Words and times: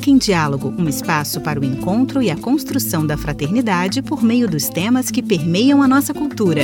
América 0.00 0.10
em 0.10 0.16
Diálogo, 0.16 0.74
um 0.78 0.88
espaço 0.88 1.42
para 1.42 1.60
o 1.60 1.64
encontro 1.64 2.22
e 2.22 2.30
a 2.30 2.36
construção 2.36 3.06
da 3.06 3.18
fraternidade 3.18 4.00
por 4.00 4.22
meio 4.22 4.48
dos 4.48 4.70
temas 4.70 5.10
que 5.10 5.22
permeiam 5.22 5.82
a 5.82 5.88
nossa 5.88 6.14
cultura. 6.14 6.62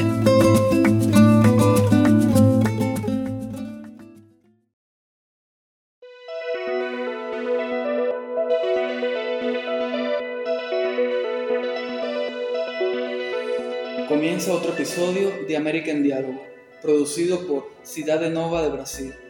Comienza 14.09 14.53
otro 14.53 14.71
episodio 14.71 15.47
de 15.47 15.57
América 15.57 15.91
en 15.91 16.03
Diálogo, 16.03 16.41
producido 16.81 17.39
por 17.47 17.71
Cidade 17.83 18.31
Nova 18.31 18.63
de 18.63 18.71
Brasil. 18.71 19.26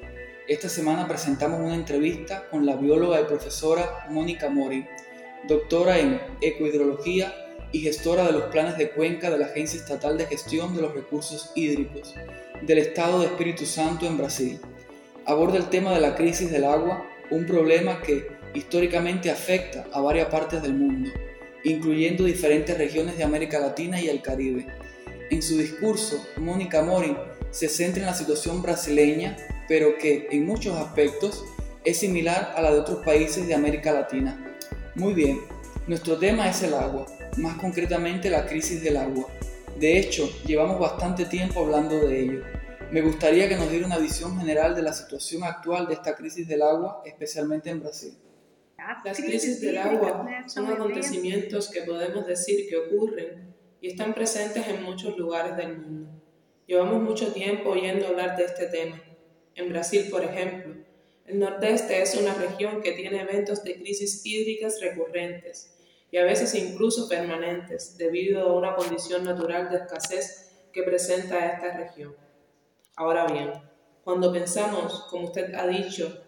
Esta 0.48 0.68
semana 0.68 1.08
presentamos 1.08 1.58
una 1.60 1.74
entrevista 1.74 2.48
con 2.48 2.66
la 2.66 2.76
bióloga 2.76 3.20
y 3.20 3.24
profesora 3.24 4.06
Mónica 4.10 4.48
Mori, 4.48 4.86
doctora 5.48 5.98
en 5.98 6.20
ecohidrología 6.40 7.34
y 7.72 7.80
gestora 7.80 8.24
de 8.26 8.30
los 8.30 8.44
planes 8.44 8.78
de 8.78 8.90
cuenca 8.90 9.28
de 9.28 9.38
la 9.38 9.46
Agencia 9.46 9.80
Estatal 9.80 10.16
de 10.16 10.26
Gestión 10.26 10.76
de 10.76 10.82
los 10.82 10.94
Recursos 10.94 11.50
Hídricos 11.56 12.14
del 12.62 12.78
Estado 12.78 13.18
de 13.18 13.26
Espíritu 13.26 13.66
Santo 13.66 14.06
en 14.06 14.18
Brasil. 14.18 14.60
Aborda 15.24 15.56
el 15.56 15.68
tema 15.68 15.92
de 15.92 16.00
la 16.00 16.14
crisis 16.14 16.48
del 16.48 16.62
agua, 16.62 17.04
un 17.32 17.44
problema 17.44 18.00
que 18.00 18.28
históricamente 18.54 19.32
afecta 19.32 19.88
a 19.92 20.00
varias 20.00 20.28
partes 20.28 20.62
del 20.62 20.74
mundo, 20.74 21.10
incluyendo 21.64 22.22
diferentes 22.22 22.78
regiones 22.78 23.18
de 23.18 23.24
América 23.24 23.58
Latina 23.58 24.00
y 24.00 24.08
el 24.08 24.22
Caribe. 24.22 24.64
En 25.28 25.42
su 25.42 25.58
discurso, 25.58 26.24
Mónica 26.36 26.84
Mori 26.84 27.16
se 27.50 27.68
centra 27.68 28.02
en 28.02 28.06
la 28.06 28.14
situación 28.14 28.62
brasileña 28.62 29.36
pero 29.68 29.98
que 29.98 30.28
en 30.30 30.46
muchos 30.46 30.76
aspectos 30.76 31.44
es 31.84 31.98
similar 31.98 32.52
a 32.56 32.62
la 32.62 32.72
de 32.72 32.80
otros 32.80 33.04
países 33.04 33.46
de 33.46 33.54
América 33.54 33.92
Latina. 33.92 34.58
Muy 34.94 35.14
bien, 35.14 35.40
nuestro 35.86 36.18
tema 36.18 36.48
es 36.48 36.62
el 36.62 36.74
agua, 36.74 37.06
más 37.36 37.56
concretamente 37.58 38.30
la 38.30 38.46
crisis 38.46 38.82
del 38.82 38.96
agua. 38.96 39.26
De 39.78 39.98
hecho, 39.98 40.28
llevamos 40.46 40.80
bastante 40.80 41.26
tiempo 41.26 41.60
hablando 41.60 41.94
de 42.08 42.20
ello. 42.20 42.42
Me 42.90 43.02
gustaría 43.02 43.48
que 43.48 43.56
nos 43.56 43.70
diera 43.70 43.86
una 43.86 43.98
visión 43.98 44.38
general 44.38 44.74
de 44.74 44.82
la 44.82 44.92
situación 44.92 45.44
actual 45.44 45.86
de 45.86 45.94
esta 45.94 46.14
crisis 46.14 46.46
del 46.48 46.62
agua, 46.62 47.02
especialmente 47.04 47.70
en 47.70 47.80
Brasil. 47.80 48.16
Las 49.04 49.20
crisis 49.20 49.60
del 49.60 49.78
agua 49.78 50.44
son 50.46 50.66
acontecimientos 50.66 51.68
que 51.68 51.82
podemos 51.82 52.26
decir 52.26 52.68
que 52.68 52.76
ocurren 52.76 53.54
y 53.80 53.88
están 53.88 54.14
presentes 54.14 54.66
en 54.68 54.82
muchos 54.82 55.16
lugares 55.18 55.56
del 55.56 55.78
mundo. 55.78 56.10
Llevamos 56.66 57.02
mucho 57.02 57.32
tiempo 57.32 57.70
oyendo 57.70 58.06
hablar 58.06 58.36
de 58.36 58.44
este 58.44 58.66
tema 58.66 59.00
en 59.56 59.70
Brasil, 59.70 60.08
por 60.10 60.22
ejemplo, 60.22 60.74
el 61.26 61.38
Nordeste 61.40 62.00
es 62.00 62.14
una 62.14 62.34
región 62.34 62.82
que 62.82 62.92
tiene 62.92 63.22
eventos 63.22 63.64
de 63.64 63.74
crisis 63.80 64.24
hídricas 64.24 64.80
recurrentes 64.80 65.76
y 66.10 66.18
a 66.18 66.24
veces 66.24 66.54
incluso 66.54 67.08
permanentes 67.08 67.96
debido 67.98 68.42
a 68.42 68.56
una 68.56 68.76
condición 68.76 69.24
natural 69.24 69.70
de 69.70 69.78
escasez 69.78 70.52
que 70.72 70.82
presenta 70.84 71.46
esta 71.46 71.76
región. 71.76 72.14
Ahora 72.94 73.26
bien, 73.26 73.50
cuando 74.04 74.32
pensamos, 74.32 75.06
como 75.10 75.26
usted 75.26 75.52
ha 75.54 75.66
dicho, 75.66 76.22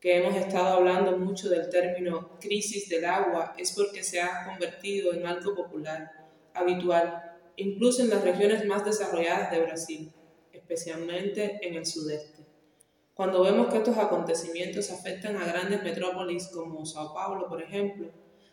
que 0.00 0.16
hemos 0.16 0.34
estado 0.34 0.76
hablando 0.76 1.16
mucho 1.16 1.48
del 1.48 1.68
término 1.68 2.38
crisis 2.40 2.88
del 2.88 3.04
agua, 3.04 3.54
es 3.56 3.72
porque 3.72 4.02
se 4.02 4.20
ha 4.20 4.44
convertido 4.44 5.12
en 5.12 5.26
algo 5.26 5.54
popular, 5.54 6.10
habitual, 6.52 7.38
incluso 7.56 8.02
en 8.02 8.10
las 8.10 8.24
regiones 8.24 8.64
más 8.66 8.84
desarrolladas 8.84 9.50
de 9.50 9.60
Brasil, 9.60 10.12
especialmente 10.52 11.60
en 11.62 11.74
el 11.74 11.86
sudeste. 11.86 12.35
Cuando 13.16 13.42
vemos 13.42 13.68
que 13.68 13.78
estos 13.78 13.96
acontecimientos 13.96 14.90
afectan 14.90 15.38
a 15.38 15.46
grandes 15.46 15.82
metrópolis 15.82 16.48
como 16.48 16.84
Sao 16.84 17.14
Paulo, 17.14 17.48
por 17.48 17.62
ejemplo, 17.62 18.10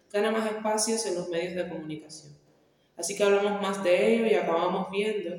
gana 0.09 0.31
más 0.31 0.49
espacios 0.49 1.05
en 1.05 1.15
los 1.15 1.27
medios 1.27 1.53
de 1.55 1.67
comunicación. 1.67 2.33
Así 2.95 3.13
que 3.13 3.25
hablamos 3.25 3.61
más 3.61 3.83
de 3.83 4.13
ello 4.13 4.25
y 4.25 4.35
acabamos 4.35 4.89
viendo 4.89 5.35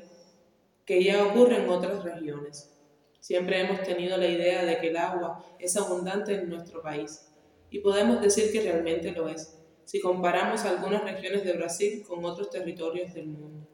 que 0.84 1.02
ya 1.02 1.24
ocurre 1.24 1.56
en 1.56 1.70
otras 1.70 2.04
regiones. 2.04 2.70
Siempre 3.18 3.62
hemos 3.62 3.82
tenido 3.82 4.18
la 4.18 4.26
idea 4.26 4.62
de 4.62 4.76
que 4.76 4.88
el 4.88 4.96
agua 4.98 5.42
es 5.58 5.74
abundante 5.78 6.34
en 6.34 6.50
nuestro 6.50 6.82
país 6.82 7.26
y 7.70 7.78
podemos 7.78 8.20
decir 8.20 8.52
que 8.52 8.60
realmente 8.60 9.10
lo 9.12 9.26
es, 9.26 9.58
si 9.86 10.02
comparamos 10.02 10.66
algunas 10.66 11.02
regiones 11.02 11.44
de 11.44 11.54
Brasil 11.54 12.04
con 12.06 12.22
otros 12.26 12.50
territorios 12.50 13.14
del 13.14 13.28
mundo. 13.28 13.66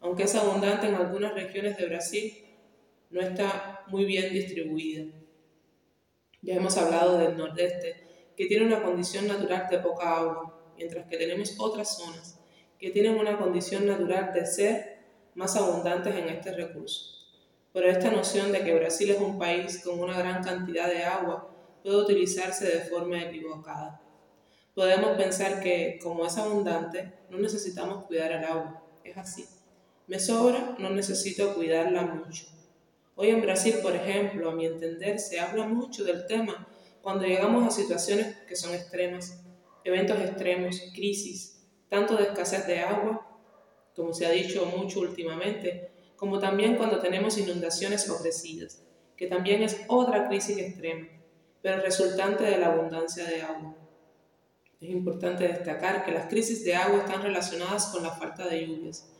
Aunque 0.00 0.24
es 0.24 0.34
abundante 0.34 0.88
en 0.88 0.96
algunas 0.96 1.34
regiones 1.34 1.76
de 1.76 1.86
Brasil, 1.86 2.47
no 3.10 3.20
está 3.20 3.84
muy 3.88 4.04
bien 4.04 4.32
distribuida. 4.32 5.06
Ya 6.42 6.54
hemos 6.54 6.76
hablado 6.76 7.18
del 7.18 7.36
nordeste, 7.36 8.32
que 8.36 8.46
tiene 8.46 8.66
una 8.66 8.82
condición 8.82 9.26
natural 9.26 9.68
de 9.70 9.78
poca 9.78 10.16
agua, 10.16 10.72
mientras 10.76 11.06
que 11.06 11.16
tenemos 11.16 11.54
otras 11.58 11.96
zonas 11.96 12.38
que 12.78 12.90
tienen 12.90 13.18
una 13.18 13.36
condición 13.36 13.86
natural 13.86 14.32
de 14.32 14.46
ser 14.46 14.98
más 15.34 15.56
abundantes 15.56 16.14
en 16.14 16.28
este 16.28 16.52
recurso. 16.52 17.16
Pero 17.72 17.90
esta 17.90 18.10
noción 18.10 18.52
de 18.52 18.62
que 18.62 18.74
Brasil 18.74 19.10
es 19.10 19.20
un 19.20 19.38
país 19.38 19.82
con 19.84 19.98
una 20.00 20.16
gran 20.18 20.42
cantidad 20.42 20.88
de 20.88 21.04
agua 21.04 21.50
puede 21.82 21.96
utilizarse 21.96 22.66
de 22.66 22.80
forma 22.80 23.20
equivocada. 23.22 24.00
Podemos 24.74 25.16
pensar 25.16 25.60
que, 25.60 25.98
como 26.02 26.24
es 26.24 26.38
abundante, 26.38 27.12
no 27.30 27.38
necesitamos 27.38 28.04
cuidar 28.04 28.32
el 28.32 28.44
agua. 28.44 28.82
Es 29.02 29.16
así. 29.16 29.44
Me 30.06 30.20
sobra, 30.20 30.76
no 30.78 30.90
necesito 30.90 31.54
cuidarla 31.54 32.02
mucho. 32.02 32.46
Hoy 33.20 33.30
en 33.30 33.42
Brasil, 33.42 33.74
por 33.82 33.96
ejemplo, 33.96 34.48
a 34.48 34.54
mi 34.54 34.64
entender, 34.64 35.18
se 35.18 35.40
habla 35.40 35.66
mucho 35.66 36.04
del 36.04 36.24
tema 36.28 36.68
cuando 37.02 37.26
llegamos 37.26 37.66
a 37.66 37.70
situaciones 37.72 38.36
que 38.46 38.54
son 38.54 38.72
extremas, 38.72 39.42
eventos 39.82 40.20
extremos, 40.20 40.80
crisis, 40.94 41.66
tanto 41.88 42.14
de 42.14 42.22
escasez 42.22 42.64
de 42.68 42.78
agua, 42.78 43.26
como 43.96 44.14
se 44.14 44.24
ha 44.24 44.30
dicho 44.30 44.64
mucho 44.66 45.00
últimamente, 45.00 45.90
como 46.14 46.38
también 46.38 46.76
cuando 46.76 47.00
tenemos 47.00 47.36
inundaciones 47.38 48.08
ofrecidas, 48.08 48.84
que 49.16 49.26
también 49.26 49.64
es 49.64 49.80
otra 49.88 50.28
crisis 50.28 50.56
extrema, 50.56 51.08
pero 51.60 51.82
resultante 51.82 52.44
de 52.44 52.58
la 52.58 52.68
abundancia 52.68 53.24
de 53.24 53.42
agua. 53.42 53.74
Es 54.80 54.90
importante 54.90 55.48
destacar 55.48 56.04
que 56.04 56.12
las 56.12 56.28
crisis 56.28 56.62
de 56.62 56.76
agua 56.76 57.00
están 57.00 57.20
relacionadas 57.20 57.86
con 57.86 58.04
la 58.04 58.12
falta 58.12 58.46
de 58.46 58.64
lluvias, 58.64 59.12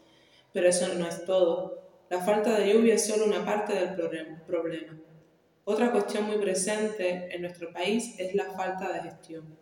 pero 0.53 0.69
eso 0.69 0.86
no 0.94 1.09
es 1.09 1.25
todo 1.25 1.88
la 2.10 2.20
falta 2.20 2.58
de 2.58 2.72
lluvia 2.72 2.94
es 2.94 3.06
solo 3.06 3.26
una 3.26 3.44
parte 3.44 3.74
del 3.74 3.94
problema. 4.46 4.98
Otra 5.64 5.92
cuestión 5.92 6.24
muy 6.24 6.38
presente 6.38 7.28
en 7.34 7.42
nuestro 7.42 7.72
país 7.72 8.14
es 8.19 8.34
la 8.34 8.46
falta 8.52 8.92
de 8.92 9.00
gestión. 9.02 9.58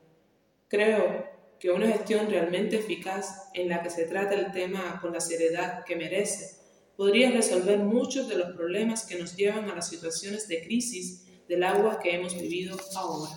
Creo 0.68 1.26
que 1.58 1.70
una 1.70 1.88
gestión 1.88 2.30
realmente 2.30 2.76
eficaz 2.76 3.50
en 3.54 3.68
la 3.68 3.82
que 3.82 3.90
se 3.90 4.04
trata 4.04 4.34
el 4.34 4.52
tema 4.52 5.00
con 5.00 5.12
la 5.12 5.20
seriedad 5.20 5.84
que 5.84 5.96
merece 5.96 6.56
podría 6.96 7.30
resolver 7.30 7.78
muchos 7.78 8.28
de 8.28 8.36
los 8.36 8.54
problemas 8.54 9.04
que 9.04 9.18
nos 9.18 9.36
llevan 9.36 9.68
a 9.68 9.74
las 9.74 9.88
situaciones 9.88 10.48
de 10.48 10.62
crisis 10.62 11.26
del 11.48 11.62
agua 11.62 11.98
que 11.98 12.14
hemos 12.14 12.40
vivido 12.40 12.76
ahora. 12.94 13.30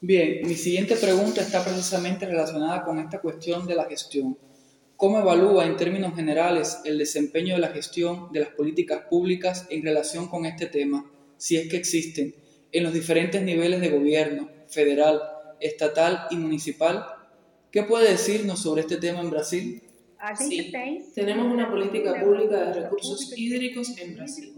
Bien, 0.00 0.46
mi 0.46 0.54
siguiente 0.54 0.94
pregunta 0.96 1.40
está 1.40 1.64
precisamente 1.64 2.26
relacionada 2.26 2.84
con 2.84 2.98
esta 2.98 3.20
cuestión 3.20 3.66
de 3.66 3.74
la 3.74 3.84
gestión. 3.86 4.38
¿Cómo 4.98 5.20
evalúa 5.20 5.64
en 5.64 5.76
términos 5.76 6.16
generales 6.16 6.80
el 6.84 6.98
desempeño 6.98 7.54
de 7.54 7.60
la 7.60 7.68
gestión 7.68 8.32
de 8.32 8.40
las 8.40 8.48
políticas 8.48 9.02
públicas 9.08 9.64
en 9.70 9.84
relación 9.84 10.26
con 10.26 10.44
este 10.44 10.66
tema, 10.66 11.08
si 11.36 11.56
es 11.56 11.68
que 11.70 11.76
existen, 11.76 12.34
en 12.72 12.82
los 12.82 12.92
diferentes 12.92 13.40
niveles 13.40 13.80
de 13.80 13.90
gobierno, 13.90 14.50
federal, 14.66 15.22
estatal 15.60 16.26
y 16.32 16.36
municipal? 16.36 17.06
¿Qué 17.70 17.84
puede 17.84 18.10
decirnos 18.10 18.60
sobre 18.60 18.80
este 18.80 18.96
tema 18.96 19.20
en 19.20 19.30
Brasil? 19.30 19.82
Sí, 20.36 20.72
tenemos 21.14 21.46
una 21.46 21.70
política 21.70 22.20
pública 22.20 22.64
de 22.64 22.82
recursos 22.82 23.38
hídricos 23.38 23.96
en 23.98 24.16
Brasil. 24.16 24.52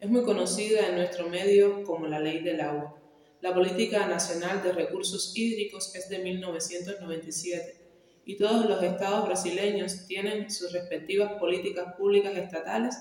Es 0.00 0.08
muy 0.08 0.22
conocida 0.22 0.88
en 0.88 0.96
nuestro 0.96 1.28
medio 1.28 1.84
como 1.84 2.06
la 2.06 2.18
Ley 2.18 2.42
del 2.42 2.62
Agua. 2.62 2.98
La 3.42 3.52
Política 3.52 4.06
Nacional 4.06 4.62
de 4.62 4.72
Recursos 4.72 5.36
Hídricos 5.36 5.94
es 5.94 6.08
de 6.08 6.20
1997 6.20 7.81
y 8.24 8.36
todos 8.36 8.68
los 8.68 8.82
estados 8.82 9.26
brasileños 9.26 10.06
tienen 10.06 10.50
sus 10.50 10.72
respectivas 10.72 11.32
políticas 11.34 11.94
públicas 11.96 12.36
estatales 12.36 12.96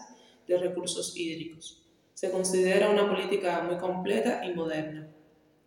de 0.47 0.57
recursos 0.57 1.15
hídricos. 1.15 1.83
Se 2.13 2.31
considera 2.31 2.89
una 2.89 3.09
política 3.09 3.61
muy 3.61 3.77
completa 3.77 4.45
y 4.45 4.53
moderna. 4.53 5.07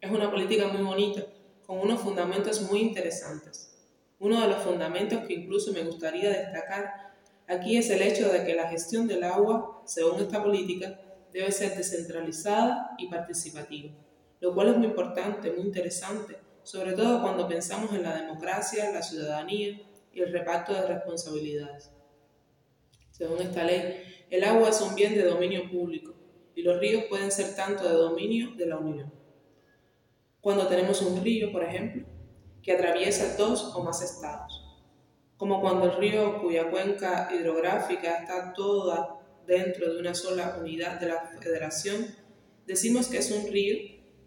Es 0.01 0.11
una 0.11 0.31
política 0.31 0.69
muy 0.69 0.83
bonita, 0.83 1.25
con 1.67 1.79
unos 1.79 2.01
fundamentos 2.01 2.63
muy 2.63 2.81
interesantes. 2.81 3.75
Uno 4.19 4.41
de 4.41 4.49
los 4.49 4.63
fundamentos 4.63 5.25
que 5.27 5.35
incluso 5.35 5.73
me 5.73 5.83
gustaría 5.83 6.31
destacar 6.31 7.15
aquí 7.47 7.77
es 7.77 7.91
el 7.91 8.03
hecho 8.03 8.33
de 8.33 8.45
que 8.45 8.55
la 8.55 8.69
gestión 8.69 9.07
del 9.07 9.25
agua, 9.25 9.83
según 9.85 10.21
esta 10.21 10.43
política, 10.43 11.01
debe 11.33 11.51
ser 11.51 11.77
descentralizada 11.77 12.95
y 12.99 13.09
participativa, 13.09 13.91
lo 14.41 14.55
cual 14.55 14.69
es 14.69 14.77
muy 14.77 14.87
importante, 14.87 15.51
muy 15.51 15.63
interesante, 15.63 16.37
sobre 16.65 16.93
todo 16.93 17.23
cuando 17.23 17.47
pensamos 17.47 17.93
en 17.93 18.03
la 18.03 18.17
democracia, 18.17 18.91
la 18.91 19.03
ciudadanía 19.03 19.81
y 20.13 20.21
el 20.21 20.33
reparto 20.33 20.73
de 20.73 20.87
responsabilidades. 20.87 21.91
Según 23.11 23.41
esta 23.41 23.63
ley, 23.63 24.03
el 24.31 24.43
agua 24.43 24.71
es 24.71 24.81
un 24.81 24.95
bien 24.95 25.15
de 25.15 25.23
dominio 25.23 25.71
público 25.71 26.15
y 26.55 26.63
los 26.63 26.81
ríos 26.81 27.05
pueden 27.05 27.31
ser 27.31 27.55
tanto 27.55 27.85
de 27.85 27.95
dominio 27.95 28.55
de 28.57 28.67
la 28.67 28.79
Unión. 28.79 29.13
Cuando 30.41 30.67
tenemos 30.67 31.01
un 31.03 31.23
río, 31.23 31.53
por 31.53 31.63
ejemplo, 31.63 32.07
que 32.63 32.73
atraviesa 32.73 33.37
dos 33.37 33.75
o 33.75 33.85
más 33.85 34.03
estados, 34.03 34.65
como 35.37 35.61
cuando 35.61 35.87
el 35.87 35.97
río 35.99 36.41
cuya 36.41 36.71
cuenca 36.71 37.29
hidrográfica 37.33 38.19
está 38.19 38.53
toda 38.55 39.21
dentro 39.47 39.93
de 39.93 40.01
una 40.01 40.15
sola 40.15 40.57
unidad 40.59 40.99
de 40.99 41.09
la 41.09 41.21
federación, 41.41 42.07
decimos 42.67 43.09
que 43.09 43.19
es 43.19 43.31
un 43.31 43.53
río 43.53 43.77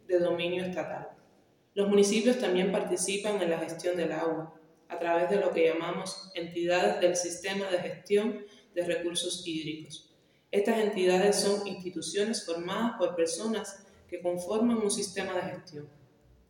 de 0.07 0.19
dominio 0.19 0.63
estatal. 0.63 1.17
Los 1.78 1.90
municipios 1.90 2.40
también 2.40 2.72
participan 2.72 3.40
en 3.40 3.52
la 3.52 3.60
gestión 3.60 3.96
del 3.98 4.12
agua 4.12 4.52
a 4.90 4.98
través 4.98 5.30
de 5.30 5.36
lo 5.36 5.52
que 5.52 5.68
llamamos 5.68 6.32
entidades 6.34 7.00
del 7.00 7.16
sistema 7.16 7.68
de 7.70 7.78
gestión 7.78 8.44
de 8.74 8.84
recursos 8.84 9.44
hídricos. 9.46 10.12
Estas 10.50 10.80
entidades 10.80 11.36
son 11.36 11.68
instituciones 11.68 12.44
formadas 12.44 12.94
por 12.98 13.16
personas 13.16 13.86
que 14.10 14.24
conforman 14.24 14.78
un 14.78 14.90
sistema 14.90 15.36
de 15.36 15.52
gestión. 15.52 15.88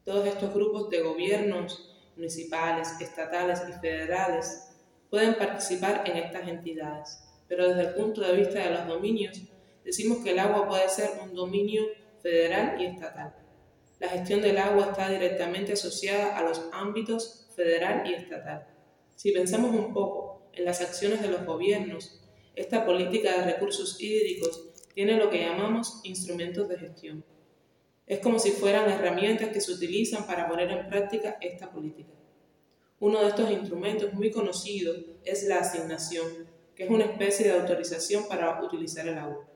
Todos 0.06 0.26
estos 0.26 0.54
grupos 0.54 0.90
de 0.90 1.02
gobiernos 1.02 1.94
municipales, 2.16 2.88
estatales 3.02 3.60
y 3.68 3.74
federales 3.82 4.70
pueden 5.10 5.36
participar 5.36 6.10
en 6.10 6.24
estas 6.24 6.48
entidades, 6.48 7.20
pero 7.50 7.68
desde 7.68 7.90
el 7.90 7.96
punto 7.96 8.22
de 8.22 8.34
vista 8.34 8.60
de 8.60 8.70
los 8.70 8.88
dominios, 8.88 9.42
decimos 9.84 10.20
que 10.24 10.32
el 10.32 10.40
agua 10.40 10.70
puede 10.70 10.88
ser 10.88 11.20
un 11.22 11.36
dominio 11.36 11.84
federal 12.22 12.82
y 12.82 12.86
estatal. 12.86 13.47
La 14.00 14.10
gestión 14.10 14.42
del 14.42 14.58
agua 14.58 14.90
está 14.92 15.10
directamente 15.10 15.74
asociada 15.74 16.38
a 16.38 16.44
los 16.44 16.62
ámbitos 16.72 17.48
federal 17.56 18.08
y 18.08 18.14
estatal. 18.14 18.68
Si 19.16 19.32
pensamos 19.32 19.74
un 19.74 19.94
poco 19.94 20.50
en 20.54 20.66
las 20.66 20.82
acciones 20.82 21.22
de 21.22 21.30
los 21.30 21.46
gobiernos, 21.46 22.22
esta 22.56 22.86
política 22.86 23.38
de 23.38 23.54
recursos 23.54 24.00
hídricos 24.00 24.70
tiene 24.94 25.18
lo 25.18 25.30
que 25.30 25.40
llamamos 25.40 26.02
instrumentos 26.04 26.68
de 26.70 26.78
gestión. 26.78 27.26
Es 28.06 28.20
como 28.20 28.40
si 28.40 28.52
fueran 28.52 28.90
herramientas 28.90 29.50
que 29.50 29.62
se 29.62 29.72
utilizan 29.72 30.26
para 30.26 30.48
poner 30.48 30.72
en 30.72 30.88
práctica 30.88 31.38
esta 31.42 31.72
política. 31.72 32.12
Uno 33.00 33.22
de 33.22 33.28
estos 33.28 33.52
instrumentos 33.52 34.14
muy 34.14 34.32
conocido 34.32 34.96
es 35.24 35.44
la 35.44 35.60
asignación, 35.60 36.48
que 36.76 36.86
es 36.86 36.90
una 36.90 37.06
especie 37.06 37.48
de 37.48 37.60
autorización 37.60 38.28
para 38.28 38.64
utilizar 38.64 39.08
el 39.08 39.18
agua. 39.18 39.48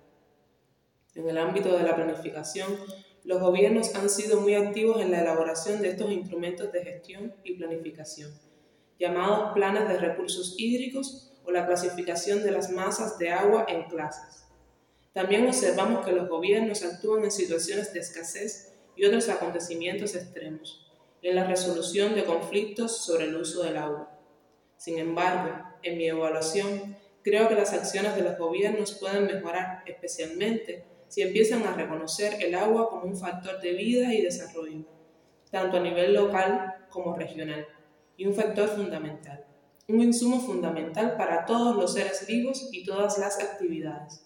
En 1.15 1.27
el 1.27 1.37
ámbito 1.37 1.75
de 1.75 1.83
la 1.83 1.95
planificación, 1.95 2.77
los 3.31 3.39
gobiernos 3.39 3.95
han 3.95 4.09
sido 4.09 4.41
muy 4.41 4.55
activos 4.55 5.01
en 5.01 5.09
la 5.09 5.21
elaboración 5.21 5.81
de 5.81 5.91
estos 5.91 6.11
instrumentos 6.11 6.69
de 6.73 6.83
gestión 6.83 7.33
y 7.45 7.53
planificación, 7.53 8.29
llamados 8.99 9.53
planes 9.53 9.87
de 9.87 9.97
recursos 9.99 10.55
hídricos 10.57 11.31
o 11.45 11.51
la 11.51 11.65
clasificación 11.65 12.43
de 12.43 12.51
las 12.51 12.69
masas 12.71 13.17
de 13.19 13.29
agua 13.29 13.67
en 13.69 13.83
clases. 13.83 14.43
También 15.13 15.47
observamos 15.47 16.05
que 16.05 16.11
los 16.11 16.27
gobiernos 16.27 16.83
actúan 16.83 17.23
en 17.23 17.31
situaciones 17.31 17.93
de 17.93 18.01
escasez 18.01 18.73
y 18.97 19.05
otros 19.05 19.29
acontecimientos 19.29 20.13
extremos 20.13 20.91
en 21.21 21.35
la 21.37 21.47
resolución 21.47 22.15
de 22.15 22.25
conflictos 22.25 23.05
sobre 23.05 23.27
el 23.27 23.37
uso 23.37 23.63
del 23.63 23.77
agua. 23.77 24.11
Sin 24.75 24.99
embargo, 24.99 25.53
en 25.83 25.97
mi 25.97 26.09
evaluación, 26.09 26.97
creo 27.23 27.47
que 27.47 27.55
las 27.55 27.71
acciones 27.71 28.13
de 28.13 28.23
los 28.23 28.37
gobiernos 28.37 28.91
pueden 28.91 29.25
mejorar, 29.27 29.83
especialmente 29.85 30.83
si 31.11 31.21
empiezan 31.21 31.63
a 31.63 31.73
reconocer 31.73 32.41
el 32.41 32.55
agua 32.55 32.89
como 32.89 33.03
un 33.03 33.17
factor 33.17 33.59
de 33.59 33.73
vida 33.73 34.13
y 34.13 34.21
desarrollo, 34.21 34.85
tanto 35.51 35.75
a 35.75 35.81
nivel 35.81 36.13
local 36.13 36.85
como 36.89 37.13
regional, 37.17 37.67
y 38.15 38.25
un 38.25 38.33
factor 38.33 38.69
fundamental, 38.69 39.43
un 39.89 39.99
insumo 39.99 40.39
fundamental 40.39 41.17
para 41.17 41.43
todos 41.45 41.75
los 41.75 41.95
seres 41.95 42.25
vivos 42.25 42.69
y 42.71 42.85
todas 42.85 43.17
las 43.17 43.41
actividades. 43.41 44.25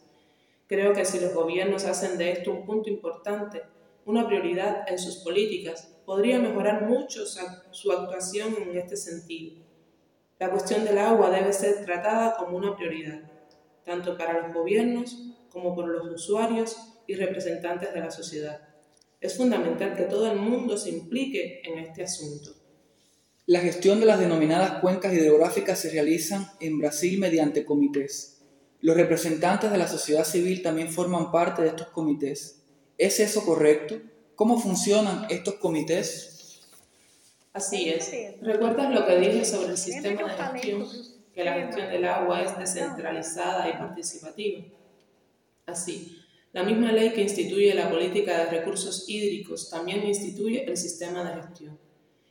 Creo 0.67 0.93
que 0.93 1.05
si 1.05 1.19
los 1.19 1.33
gobiernos 1.33 1.85
hacen 1.85 2.19
de 2.19 2.33
esto 2.33 2.51
un 2.51 2.67
punto 2.67 2.87
importante, 2.91 3.63
una 4.05 4.27
prioridad 4.27 4.87
en 4.87 4.99
sus 4.99 5.17
políticas, 5.23 5.91
podría 6.05 6.37
mejorar 6.37 6.87
mucho 6.87 7.23
su 7.25 7.91
actuación 7.91 8.57
en 8.61 8.77
este 8.77 8.95
sentido. 8.95 9.55
La 10.37 10.51
cuestión 10.51 10.85
del 10.85 10.99
agua 10.99 11.31
debe 11.31 11.51
ser 11.51 11.83
tratada 11.83 12.37
como 12.37 12.57
una 12.57 12.75
prioridad, 12.75 13.23
tanto 13.83 14.15
para 14.15 14.39
los 14.39 14.53
gobiernos 14.53 15.31
como 15.55 15.73
por 15.73 15.87
los 15.87 16.05
usuarios 16.13 16.75
y 17.07 17.15
representantes 17.15 17.93
de 17.93 18.01
la 18.01 18.11
sociedad. 18.11 18.59
Es 19.21 19.37
fundamental 19.37 19.95
que 19.95 20.03
todo 20.03 20.29
el 20.29 20.37
mundo 20.37 20.77
se 20.77 20.89
implique 20.89 21.61
en 21.63 21.79
este 21.79 22.03
asunto. 22.03 22.51
La 23.45 23.61
gestión 23.61 24.01
de 24.01 24.05
las 24.05 24.19
denominadas 24.19 24.81
cuencas 24.81 25.13
hidrográficas 25.13 25.79
se 25.79 25.91
realizan 25.91 26.45
en 26.59 26.77
Brasil 26.77 27.17
mediante 27.21 27.63
comités. 27.63 28.41
Los 28.81 28.97
representantes 28.97 29.71
de 29.71 29.77
la 29.77 29.87
sociedad 29.87 30.25
civil 30.25 30.61
también 30.61 30.91
forman 30.91 31.31
parte 31.31 31.61
de 31.61 31.69
estos 31.69 31.87
comités. 31.87 32.61
¿Es 32.97 33.21
eso 33.21 33.45
correcto? 33.45 34.01
¿Cómo 34.35 34.59
funcionan 34.59 35.25
estos 35.29 35.53
comités? 35.55 36.67
Así 37.53 37.87
es. 37.87 38.11
¿Recuerdas 38.41 38.93
lo 38.93 39.07
que 39.07 39.19
dije 39.19 39.45
sobre 39.45 39.69
el 39.69 39.77
sistema 39.77 40.21
de 40.21 40.29
gestión? 40.29 40.85
Que 41.33 41.45
la 41.45 41.53
gestión 41.53 41.87
del 41.87 42.03
agua 42.03 42.41
es 42.41 42.57
descentralizada 42.57 43.69
y 43.69 43.73
participativa. 43.73 44.65
Así, 45.65 46.21
la 46.53 46.63
misma 46.63 46.91
ley 46.91 47.11
que 47.11 47.21
instituye 47.21 47.73
la 47.73 47.89
política 47.89 48.37
de 48.37 48.51
recursos 48.51 49.09
hídricos 49.09 49.69
también 49.69 50.05
instituye 50.05 50.63
el 50.63 50.77
sistema 50.77 51.23
de 51.23 51.41
gestión. 51.41 51.79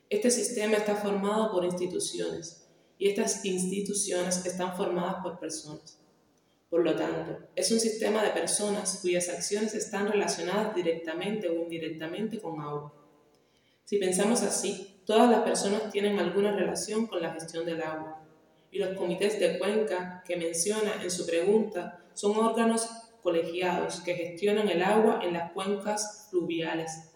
Este 0.08 0.30
sistema 0.30 0.76
está 0.76 0.94
formado 0.94 1.50
por 1.50 1.64
instituciones 1.64 2.66
y 2.96 3.08
estas 3.08 3.44
instituciones 3.44 4.46
están 4.46 4.76
formadas 4.76 5.16
por 5.22 5.38
personas. 5.38 5.98
Por 6.70 6.84
lo 6.84 6.94
tanto, 6.94 7.38
es 7.54 7.70
un 7.70 7.80
sistema 7.80 8.22
de 8.22 8.30
personas 8.30 8.98
cuyas 9.02 9.28
acciones 9.28 9.74
están 9.74 10.10
relacionadas 10.10 10.74
directamente 10.74 11.48
o 11.48 11.54
indirectamente 11.54 12.40
con 12.40 12.60
agua. 12.60 12.92
Si 13.84 13.98
pensamos 13.98 14.42
así, 14.42 15.00
todas 15.04 15.30
las 15.30 15.42
personas 15.42 15.92
tienen 15.92 16.18
alguna 16.18 16.52
relación 16.52 17.06
con 17.06 17.20
la 17.20 17.32
gestión 17.32 17.66
del 17.66 17.82
agua. 17.82 18.26
Y 18.70 18.78
los 18.78 18.96
comités 18.96 19.38
de 19.38 19.58
cuenca 19.58 20.22
que 20.26 20.36
menciona 20.36 21.02
en 21.02 21.10
su 21.10 21.26
pregunta 21.26 22.00
son 22.14 22.36
órganos 22.36 22.88
colegiados 23.24 24.02
que 24.02 24.14
gestionan 24.14 24.68
el 24.68 24.82
agua 24.82 25.20
en 25.22 25.32
las 25.32 25.50
cuencas 25.52 26.28
fluviales. 26.28 27.10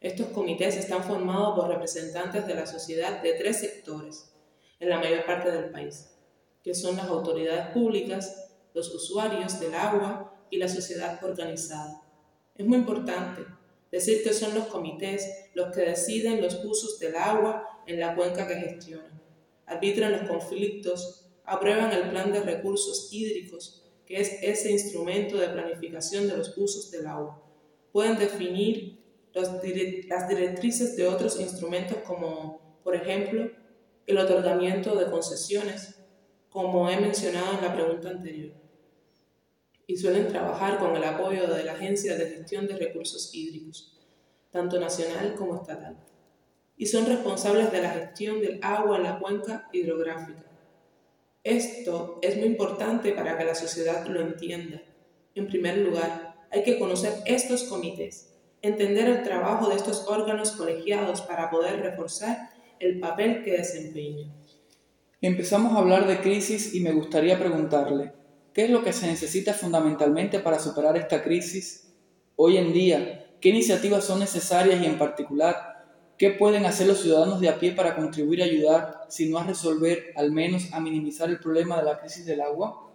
Estos 0.00 0.28
comités 0.28 0.76
están 0.76 1.02
formados 1.02 1.58
por 1.58 1.68
representantes 1.68 2.46
de 2.46 2.54
la 2.54 2.66
sociedad 2.66 3.20
de 3.20 3.32
tres 3.32 3.58
sectores 3.58 4.32
en 4.78 4.88
la 4.88 4.98
mayor 4.98 5.26
parte 5.26 5.50
del 5.50 5.70
país, 5.70 6.08
que 6.62 6.72
son 6.72 6.96
las 6.96 7.08
autoridades 7.08 7.66
públicas, 7.74 8.48
los 8.74 8.94
usuarios 8.94 9.58
del 9.58 9.74
agua 9.74 10.40
y 10.50 10.58
la 10.58 10.68
sociedad 10.68 11.18
organizada. 11.24 12.00
Es 12.54 12.64
muy 12.64 12.78
importante 12.78 13.44
decir 13.90 14.22
que 14.22 14.32
son 14.32 14.54
los 14.54 14.66
comités 14.66 15.50
los 15.54 15.74
que 15.74 15.80
deciden 15.80 16.40
los 16.40 16.64
usos 16.64 17.00
del 17.00 17.16
agua 17.16 17.82
en 17.88 17.98
la 17.98 18.14
cuenca 18.14 18.46
que 18.46 18.54
gestionan, 18.54 19.20
arbitran 19.66 20.12
los 20.12 20.28
conflictos, 20.28 21.26
aprueban 21.44 21.92
el 21.92 22.08
plan 22.10 22.32
de 22.32 22.40
recursos 22.40 23.08
hídricos, 23.10 23.79
que 24.10 24.20
es 24.20 24.42
ese 24.42 24.72
instrumento 24.72 25.38
de 25.38 25.50
planificación 25.50 26.26
de 26.26 26.36
los 26.36 26.58
usos 26.58 26.90
del 26.90 27.06
agua. 27.06 27.40
Pueden 27.92 28.18
definir 28.18 28.98
las 29.32 29.62
directrices 29.62 30.96
de 30.96 31.06
otros 31.06 31.38
instrumentos 31.38 31.98
como, 31.98 32.80
por 32.82 32.96
ejemplo, 32.96 33.48
el 34.08 34.18
otorgamiento 34.18 34.96
de 34.96 35.08
concesiones, 35.08 35.94
como 36.48 36.90
he 36.90 36.96
mencionado 36.98 37.56
en 37.56 37.64
la 37.64 37.72
pregunta 37.72 38.10
anterior 38.10 38.52
y 39.86 39.96
suelen 39.96 40.26
trabajar 40.26 40.80
con 40.80 40.96
el 40.96 41.04
apoyo 41.04 41.46
de 41.46 41.62
la 41.62 41.74
Agencia 41.74 42.16
de 42.16 42.30
Gestión 42.30 42.66
de 42.66 42.78
Recursos 42.78 43.32
Hídricos, 43.32 43.96
tanto 44.50 44.80
nacional 44.80 45.36
como 45.36 45.54
estatal, 45.54 45.96
y 46.76 46.86
son 46.86 47.06
responsables 47.06 47.70
de 47.70 47.82
la 47.82 47.90
gestión 47.90 48.40
del 48.40 48.58
agua 48.60 48.96
en 48.96 49.04
la 49.04 49.20
cuenca 49.20 49.68
hidrográfica. 49.72 50.49
Esto 51.44 52.18
es 52.22 52.36
muy 52.36 52.46
importante 52.46 53.12
para 53.12 53.38
que 53.38 53.44
la 53.44 53.54
sociedad 53.54 54.06
lo 54.06 54.20
entienda. 54.20 54.82
En 55.34 55.46
primer 55.46 55.78
lugar, 55.78 56.34
hay 56.50 56.62
que 56.62 56.78
conocer 56.78 57.12
estos 57.26 57.64
comités, 57.64 58.34
entender 58.62 59.08
el 59.08 59.22
trabajo 59.22 59.68
de 59.68 59.76
estos 59.76 60.06
órganos 60.08 60.52
colegiados 60.52 61.22
para 61.22 61.50
poder 61.50 61.80
reforzar 61.80 62.50
el 62.78 63.00
papel 63.00 63.42
que 63.42 63.52
desempeñan. 63.52 64.32
Empezamos 65.20 65.72
a 65.74 65.78
hablar 65.78 66.06
de 66.06 66.20
crisis 66.20 66.74
y 66.74 66.80
me 66.80 66.92
gustaría 66.92 67.38
preguntarle, 67.38 68.12
¿Qué 68.52 68.64
es 68.64 68.70
lo 68.70 68.82
que 68.82 68.92
se 68.92 69.06
necesita 69.06 69.54
fundamentalmente 69.54 70.40
para 70.40 70.58
superar 70.58 70.96
esta 70.96 71.22
crisis? 71.22 71.88
Hoy 72.34 72.56
en 72.56 72.72
día, 72.72 73.36
¿qué 73.40 73.50
iniciativas 73.50 74.04
son 74.04 74.18
necesarias 74.18 74.82
y 74.82 74.86
en 74.86 74.98
particular, 74.98 75.79
qué 76.20 76.30
pueden 76.30 76.66
hacer 76.66 76.86
los 76.86 77.00
ciudadanos 77.00 77.40
de 77.40 77.48
a 77.48 77.58
pie 77.58 77.72
para 77.72 77.96
contribuir 77.96 78.42
a 78.42 78.44
ayudar, 78.44 79.06
si 79.08 79.28
no 79.28 79.38
a 79.38 79.44
resolver, 79.44 80.12
al 80.14 80.30
menos 80.30 80.72
a 80.72 80.78
minimizar 80.78 81.28
el 81.30 81.40
problema 81.40 81.78
de 81.78 81.84
la 81.84 81.98
crisis 81.98 82.24
del 82.26 82.42
agua? 82.42 82.92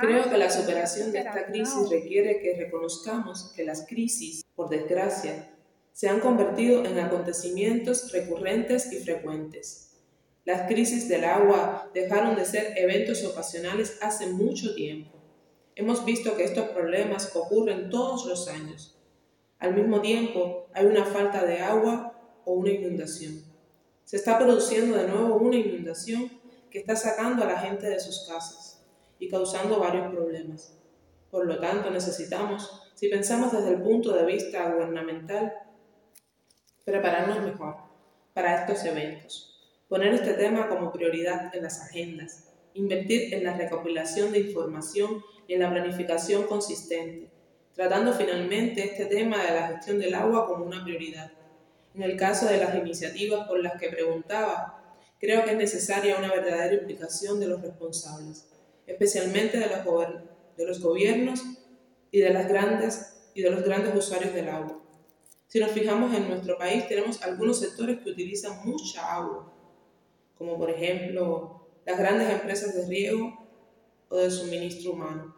Creo 0.00 0.28
que 0.28 0.36
la 0.36 0.50
superación 0.50 1.12
de 1.12 1.20
esta 1.20 1.46
crisis 1.46 1.88
requiere 1.88 2.40
que 2.40 2.56
reconozcamos 2.56 3.52
que 3.56 3.64
las 3.64 3.86
crisis, 3.86 4.42
por 4.54 4.68
desgracia, 4.68 5.54
se 5.92 6.08
han 6.08 6.20
convertido 6.20 6.84
en 6.84 6.98
acontecimientos 6.98 8.12
recurrentes 8.12 8.92
y 8.92 8.96
frecuentes 8.96 9.92
las 10.44 10.66
crisis 10.66 11.08
del 11.08 11.24
agua 11.24 11.88
dejaron 11.94 12.34
de 12.34 12.44
ser 12.44 12.74
eventos 12.76 13.24
ocasionales 13.24 13.98
hace 14.02 14.26
mucho 14.26 14.74
tiempo. 14.74 15.16
Hemos 15.76 16.04
visto 16.04 16.36
que 16.36 16.42
estos 16.42 16.70
problemas 16.70 17.34
ocurren 17.36 17.90
todos 17.90 18.26
los 18.26 18.48
años. 18.48 18.98
Al 19.60 19.76
mismo 19.76 20.00
tiempo, 20.00 20.66
hay 20.74 20.86
una 20.86 21.04
falta 21.04 21.44
de 21.44 21.60
agua 21.60 22.12
o 22.44 22.52
una 22.52 22.70
inundación. 22.70 23.42
Se 24.04 24.16
está 24.16 24.38
produciendo 24.38 24.96
de 24.96 25.08
nuevo 25.08 25.36
una 25.36 25.56
inundación 25.56 26.30
que 26.70 26.78
está 26.78 26.96
sacando 26.96 27.44
a 27.44 27.46
la 27.46 27.58
gente 27.58 27.88
de 27.88 28.00
sus 28.00 28.26
casas 28.26 28.82
y 29.18 29.28
causando 29.28 29.78
varios 29.78 30.12
problemas. 30.12 30.74
Por 31.30 31.46
lo 31.46 31.58
tanto, 31.58 31.90
necesitamos, 31.90 32.92
si 32.94 33.08
pensamos 33.08 33.52
desde 33.52 33.70
el 33.70 33.82
punto 33.82 34.12
de 34.12 34.24
vista 34.24 34.70
gubernamental, 34.70 35.52
prepararnos 36.84 37.42
mejor 37.42 37.76
para 38.34 38.60
estos 38.60 38.84
eventos, 38.84 39.70
poner 39.88 40.14
este 40.14 40.34
tema 40.34 40.68
como 40.68 40.92
prioridad 40.92 41.54
en 41.54 41.62
las 41.62 41.80
agendas, 41.82 42.48
invertir 42.74 43.34
en 43.34 43.44
la 43.44 43.56
recopilación 43.56 44.32
de 44.32 44.40
información 44.40 45.22
y 45.46 45.54
en 45.54 45.60
la 45.60 45.70
planificación 45.70 46.44
consistente, 46.44 47.30
tratando 47.74 48.12
finalmente 48.12 48.84
este 48.84 49.06
tema 49.06 49.42
de 49.42 49.54
la 49.54 49.68
gestión 49.68 49.98
del 49.98 50.14
agua 50.14 50.46
como 50.46 50.64
una 50.64 50.82
prioridad. 50.82 51.32
En 51.94 52.02
el 52.02 52.16
caso 52.16 52.46
de 52.46 52.58
las 52.58 52.74
iniciativas 52.74 53.46
por 53.46 53.62
las 53.62 53.78
que 53.78 53.88
preguntaba, 53.88 54.96
creo 55.20 55.44
que 55.44 55.52
es 55.52 55.56
necesaria 55.56 56.16
una 56.16 56.30
verdadera 56.30 56.74
implicación 56.74 57.38
de 57.38 57.46
los 57.48 57.60
responsables, 57.60 58.46
especialmente 58.86 59.58
de 59.58 59.66
los, 59.66 59.84
de 60.56 60.66
los 60.66 60.80
gobiernos 60.80 61.42
y 62.10 62.20
de, 62.20 62.30
las 62.30 62.48
grandes, 62.48 63.22
y 63.34 63.42
de 63.42 63.50
los 63.50 63.62
grandes 63.62 63.94
usuarios 63.94 64.32
del 64.34 64.48
agua. 64.48 64.80
Si 65.48 65.60
nos 65.60 65.72
fijamos 65.72 66.14
en 66.14 66.28
nuestro 66.28 66.56
país, 66.56 66.88
tenemos 66.88 67.22
algunos 67.22 67.60
sectores 67.60 68.00
que 68.00 68.10
utilizan 68.10 68.64
mucha 68.64 69.14
agua, 69.14 69.52
como 70.38 70.58
por 70.58 70.70
ejemplo 70.70 71.68
las 71.84 71.98
grandes 71.98 72.30
empresas 72.30 72.74
de 72.74 72.86
riego 72.86 73.38
o 74.08 74.16
de 74.16 74.30
suministro 74.30 74.92
humano, 74.92 75.36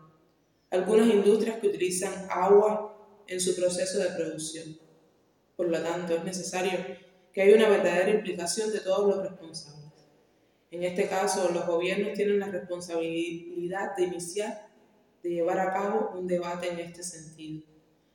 algunas 0.71 1.09
industrias 1.09 1.59
que 1.59 1.67
utilizan 1.67 2.27
agua 2.31 2.97
en 3.27 3.41
su 3.41 3.57
proceso 3.57 3.99
de 3.99 4.11
producción. 4.11 4.84
Por 5.57 5.69
lo 5.69 5.81
tanto, 5.83 6.17
es 6.17 6.25
necesario 6.25 6.73
que 7.33 7.43
haya 7.43 7.57
una 7.57 7.69
verdadera 7.69 8.11
implicación 8.11 8.73
de 8.73 8.81
todos 8.81 9.09
los 9.09 9.29
responsables. 9.29 9.93
En 10.71 10.83
este 10.83 11.09
caso, 11.09 11.51
los 11.53 11.67
gobiernos 11.67 12.15
tienen 12.15 12.41
la 12.41 12.47
responsabilidad 12.47 13.97
de 13.97 14.05
iniciar, 14.05 14.69
de 15.23 15.31
llevar 15.31 15.61
a 15.61 15.73
cabo 15.73 16.13
un 16.19 16.27
debate 16.27 16.71
en 16.71 16.81
este 16.81 17.03
sentido. 17.03 17.63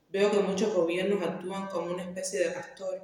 Veo 0.09 0.31
que 0.31 0.39
muchos 0.39 0.73
gobiernos 0.73 1.21
actúan 1.21 1.67
como 1.67 1.91
una 1.91 2.03
especie 2.03 2.39
de 2.39 2.51
pastor, 2.51 3.01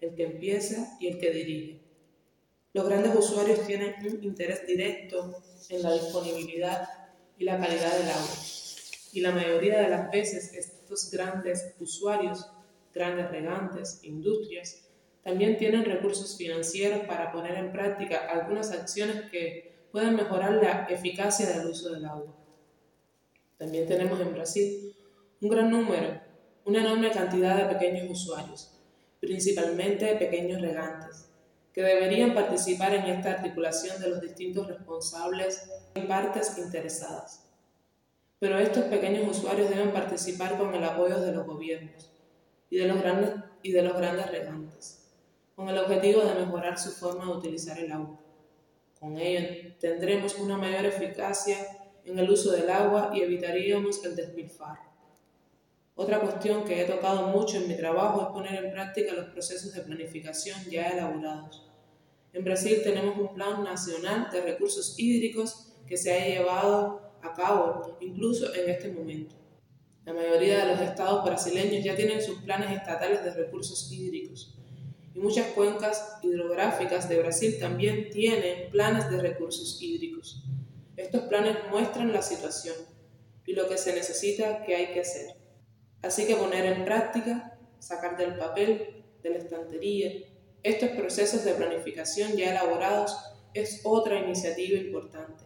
el 0.00 0.14
que 0.14 0.24
empieza 0.24 0.96
y 1.00 1.08
el 1.08 1.18
que 1.18 1.30
dirige. 1.30 1.80
Los 2.72 2.88
grandes 2.88 3.14
usuarios 3.14 3.66
tienen 3.66 3.94
un 4.00 4.22
interés 4.22 4.66
directo 4.66 5.42
en 5.70 5.82
la 5.82 5.92
disponibilidad 5.92 6.88
y 7.38 7.44
la 7.44 7.58
calidad 7.58 7.98
del 7.98 8.10
agua. 8.10 8.36
Y 9.12 9.20
la 9.20 9.32
mayoría 9.32 9.80
de 9.80 9.88
las 9.88 10.10
veces 10.10 10.52
estos 10.54 11.10
grandes 11.10 11.74
usuarios 11.80 12.50
grandes 12.96 13.30
regantes, 13.30 14.00
industrias, 14.02 14.88
también 15.22 15.58
tienen 15.58 15.84
recursos 15.84 16.36
financieros 16.36 17.00
para 17.06 17.30
poner 17.30 17.56
en 17.56 17.72
práctica 17.72 18.26
algunas 18.28 18.72
acciones 18.72 19.30
que 19.30 19.86
pueden 19.92 20.16
mejorar 20.16 20.54
la 20.54 20.86
eficacia 20.88 21.46
del 21.46 21.66
uso 21.66 21.92
del 21.92 22.06
agua. 22.06 22.34
También 23.58 23.86
tenemos 23.86 24.18
en 24.20 24.32
Brasil 24.32 24.96
un 25.40 25.48
gran 25.48 25.70
número, 25.70 26.20
una 26.64 26.80
enorme 26.80 27.10
cantidad 27.10 27.56
de 27.56 27.74
pequeños 27.74 28.10
usuarios, 28.10 28.80
principalmente 29.20 30.16
pequeños 30.16 30.62
regantes, 30.62 31.28
que 31.72 31.82
deberían 31.82 32.34
participar 32.34 32.94
en 32.94 33.04
esta 33.04 33.32
articulación 33.32 34.00
de 34.00 34.08
los 34.08 34.20
distintos 34.20 34.66
responsables 34.66 35.68
y 35.94 36.00
partes 36.00 36.56
interesadas. 36.56 37.46
Pero 38.38 38.58
estos 38.58 38.84
pequeños 38.84 39.36
usuarios 39.36 39.68
deben 39.68 39.92
participar 39.92 40.56
con 40.56 40.74
el 40.74 40.84
apoyo 40.84 41.20
de 41.20 41.32
los 41.32 41.46
gobiernos, 41.46 42.15
y 42.70 42.78
de 42.78 42.88
los 42.88 43.00
grandes, 43.00 43.30
y 43.62 43.72
de 43.72 43.82
los 43.82 43.96
grandes 43.96 44.30
regantes, 44.30 45.12
con 45.54 45.68
el 45.68 45.78
objetivo 45.78 46.22
de 46.22 46.34
mejorar 46.34 46.78
su 46.78 46.90
forma 46.90 47.24
de 47.24 47.32
utilizar 47.32 47.78
el 47.78 47.92
agua. 47.92 48.20
Con 48.98 49.18
ello 49.18 49.74
tendremos 49.78 50.36
una 50.36 50.56
mayor 50.56 50.86
eficacia 50.86 51.58
en 52.04 52.18
el 52.18 52.30
uso 52.30 52.52
del 52.52 52.70
agua 52.70 53.10
y 53.14 53.20
evitaríamos 53.20 54.04
el 54.04 54.16
despilfarro. 54.16 54.86
Otra 55.94 56.20
cuestión 56.20 56.64
que 56.64 56.82
he 56.82 56.84
tocado 56.84 57.28
mucho 57.28 57.56
en 57.56 57.68
mi 57.68 57.76
trabajo 57.76 58.22
es 58.22 58.28
poner 58.28 58.64
en 58.64 58.70
práctica 58.70 59.14
los 59.14 59.26
procesos 59.26 59.72
de 59.72 59.80
planificación 59.80 60.58
ya 60.70 60.88
elaborados. 60.88 61.66
En 62.32 62.44
Brasil 62.44 62.80
tenemos 62.84 63.18
un 63.18 63.34
plan 63.34 63.64
nacional 63.64 64.28
de 64.30 64.42
recursos 64.42 64.94
hídricos 64.98 65.72
que 65.86 65.96
se 65.96 66.12
ha 66.12 66.26
llevado 66.26 67.00
a 67.22 67.32
cabo 67.32 67.96
incluso 68.00 68.54
en 68.54 68.68
este 68.68 68.92
momento. 68.92 69.34
La 70.06 70.12
mayoría 70.12 70.64
de 70.64 70.72
los 70.72 70.80
estados 70.80 71.24
brasileños 71.24 71.82
ya 71.82 71.96
tienen 71.96 72.22
sus 72.22 72.38
planes 72.38 72.70
estatales 72.70 73.24
de 73.24 73.34
recursos 73.34 73.90
hídricos 73.90 74.54
y 75.12 75.18
muchas 75.18 75.48
cuencas 75.48 76.18
hidrográficas 76.22 77.08
de 77.08 77.18
Brasil 77.18 77.56
también 77.58 78.10
tienen 78.10 78.70
planes 78.70 79.10
de 79.10 79.20
recursos 79.20 79.82
hídricos. 79.82 80.44
Estos 80.96 81.22
planes 81.22 81.56
muestran 81.72 82.12
la 82.12 82.22
situación 82.22 82.76
y 83.44 83.54
lo 83.54 83.68
que 83.68 83.76
se 83.76 83.94
necesita 83.94 84.62
que 84.62 84.76
hay 84.76 84.92
que 84.92 85.00
hacer. 85.00 85.34
Así 86.02 86.24
que 86.24 86.36
poner 86.36 86.66
en 86.66 86.84
práctica, 86.84 87.58
sacar 87.80 88.16
del 88.16 88.36
papel, 88.36 89.02
de 89.24 89.30
la 89.30 89.38
estantería, 89.38 90.12
estos 90.62 90.90
procesos 90.90 91.44
de 91.44 91.54
planificación 91.54 92.36
ya 92.36 92.52
elaborados 92.52 93.16
es 93.54 93.80
otra 93.82 94.20
iniciativa 94.20 94.78
importante 94.78 95.42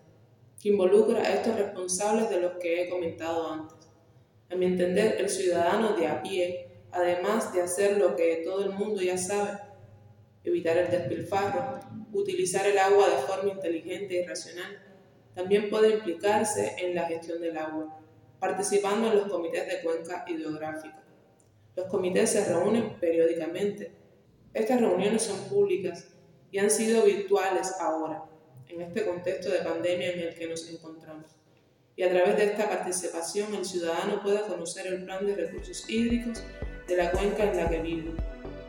que 0.60 0.68
involucra 0.68 1.22
a 1.22 1.32
estos 1.32 1.56
responsables 1.56 2.28
de 2.28 2.40
los 2.40 2.52
que 2.58 2.82
he 2.82 2.90
comentado 2.90 3.50
antes. 3.50 3.89
A 4.50 4.56
mi 4.56 4.66
entender, 4.66 5.16
el 5.20 5.28
ciudadano 5.28 5.94
de 5.94 6.08
a 6.08 6.22
pie, 6.22 6.68
además 6.90 7.52
de 7.52 7.62
hacer 7.62 7.98
lo 7.98 8.16
que 8.16 8.42
todo 8.44 8.64
el 8.64 8.70
mundo 8.70 9.00
ya 9.00 9.16
sabe, 9.16 9.58
evitar 10.42 10.76
el 10.76 10.90
despilfarro, 10.90 11.78
utilizar 12.12 12.66
el 12.66 12.76
agua 12.76 13.08
de 13.08 13.16
forma 13.16 13.52
inteligente 13.52 14.14
y 14.14 14.26
racional, 14.26 14.82
también 15.36 15.70
puede 15.70 15.90
implicarse 15.90 16.74
en 16.78 16.96
la 16.96 17.06
gestión 17.06 17.40
del 17.40 17.56
agua, 17.56 18.00
participando 18.40 19.12
en 19.12 19.18
los 19.18 19.28
comités 19.28 19.68
de 19.68 19.82
cuenca 19.82 20.24
hidrográfica. 20.26 21.00
Los 21.76 21.86
comités 21.86 22.30
se 22.30 22.44
reúnen 22.44 22.98
periódicamente. 22.98 23.92
Estas 24.52 24.80
reuniones 24.80 25.22
son 25.22 25.38
públicas 25.48 26.08
y 26.50 26.58
han 26.58 26.70
sido 26.70 27.04
virtuales 27.04 27.72
ahora, 27.78 28.24
en 28.66 28.80
este 28.80 29.04
contexto 29.04 29.50
de 29.50 29.60
pandemia 29.60 30.10
en 30.10 30.18
el 30.20 30.34
que 30.34 30.48
nos 30.48 30.68
encontramos 30.68 31.40
y 32.00 32.02
a 32.02 32.08
través 32.08 32.34
de 32.38 32.44
esta 32.44 32.66
participación 32.66 33.54
el 33.54 33.62
ciudadano 33.62 34.22
pueda 34.22 34.46
conocer 34.46 34.86
el 34.86 35.04
plan 35.04 35.26
de 35.26 35.34
recursos 35.34 35.84
hídricos 35.86 36.42
de 36.88 36.96
la 36.96 37.10
cuenca 37.10 37.44
en 37.44 37.58
la 37.58 37.68
que 37.68 37.78
vive 37.82 38.12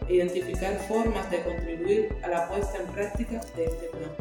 e 0.10 0.16
identificar 0.16 0.78
formas 0.86 1.32
de 1.32 1.42
contribuir 1.42 2.10
a 2.24 2.28
la 2.28 2.50
puesta 2.50 2.80
en 2.80 2.88
práctica 2.88 3.42
de 3.56 3.64
este 3.64 3.86
plan. 3.88 4.12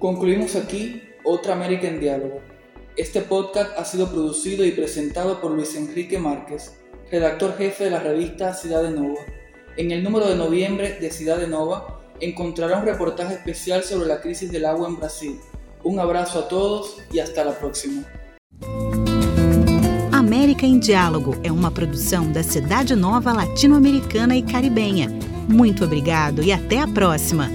Concluimos 0.00 0.56
aquí 0.56 1.00
otra 1.22 1.52
América 1.54 1.86
en 1.86 2.00
Diálogo. 2.00 2.40
Este 2.96 3.20
podcast 3.20 3.78
ha 3.78 3.84
sido 3.84 4.10
producido 4.10 4.64
y 4.64 4.72
presentado 4.72 5.40
por 5.40 5.52
Luis 5.52 5.76
Enrique 5.76 6.18
Márquez, 6.18 6.80
redactor 7.08 7.56
jefe 7.56 7.84
de 7.84 7.90
la 7.90 8.00
revista 8.00 8.52
Ciudad 8.52 8.82
de 8.82 8.90
Nova. 8.90 9.20
En 9.76 9.90
el 9.90 10.02
número 10.02 10.26
de 10.26 10.36
noviembre 10.36 10.96
de 10.98 11.10
Ciudad 11.10 11.36
de 11.36 11.46
Nova 11.46 12.00
encontrará 12.18 12.78
un 12.78 12.86
reportaje 12.86 13.34
especial 13.34 13.82
sobre 13.82 14.08
la 14.08 14.22
crisis 14.22 14.50
del 14.50 14.64
agua 14.64 14.88
en 14.88 14.96
Brasil. 14.96 15.38
Un 15.84 16.00
abrazo 16.00 16.38
a 16.38 16.48
todos 16.48 16.96
e 17.12 17.20
hasta 17.20 17.44
la 17.44 17.52
próxima. 17.52 18.02
América 20.12 20.64
em 20.64 20.78
Diálogo 20.78 21.36
é 21.42 21.52
uma 21.52 21.70
produção 21.70 22.32
da 22.32 22.42
Cidade 22.42 22.96
Nova 22.96 23.34
Latino-Americana 23.34 24.34
e 24.34 24.42
Caribenha. 24.42 25.10
Muito 25.46 25.84
obrigado 25.84 26.42
e 26.42 26.52
até 26.52 26.80
a 26.80 26.88
próxima! 26.88 27.50